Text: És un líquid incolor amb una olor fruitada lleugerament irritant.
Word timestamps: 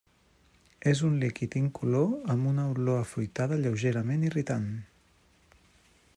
És 0.91 1.01
un 1.09 1.19
líquid 1.23 1.57
incolor 1.59 2.15
amb 2.35 2.47
una 2.53 2.65
olor 2.71 3.05
fruitada 3.13 3.61
lleugerament 3.61 4.27
irritant. 4.31 4.69